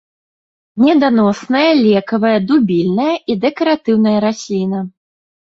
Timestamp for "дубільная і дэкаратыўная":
2.47-4.17